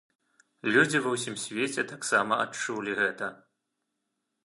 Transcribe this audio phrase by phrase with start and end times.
[0.75, 3.33] Людзі ва ўсім свеце таксама адчулі гэта.